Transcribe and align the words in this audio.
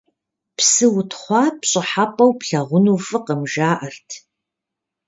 Псы 0.57 0.85
утхъуа 0.97 1.43
пщӀыхьэпӀэу 1.59 2.31
плъагъуну 2.39 2.97
фӀыкъым, 3.05 3.41
жаӀэрт. 3.51 4.09